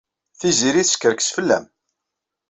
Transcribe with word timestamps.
Tiziri 0.39 0.83
teskerkes 0.83 1.29
fell-am. 1.35 1.65